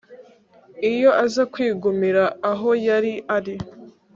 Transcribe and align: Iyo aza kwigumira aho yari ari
Iyo 0.91 1.09
aza 1.23 1.43
kwigumira 1.53 2.23
aho 2.51 2.69
yari 2.87 3.13
ari 3.35 3.55